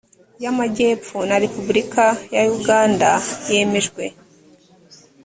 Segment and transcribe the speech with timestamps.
[0.43, 3.09] y amajyepfo na repubulika ya uganda
[3.51, 4.03] yemejwe